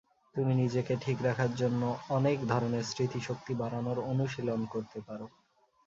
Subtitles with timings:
[0.35, 1.81] তুমি নিজেকে ঠিক রাখার জন্য
[2.09, 5.25] অনেক ধরনের স্মৃতিশক্তি বাড়ানোর অনুশীলন করতে পারো।